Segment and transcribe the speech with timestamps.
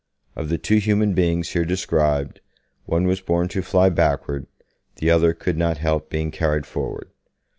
[0.35, 2.41] Of the two human beings here described,
[2.87, 4.47] one was born to fly backward,
[4.95, 7.11] the other could not help being carried forward.